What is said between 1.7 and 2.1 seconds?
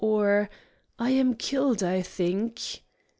I